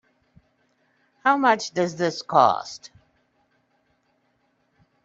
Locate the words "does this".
1.75-2.23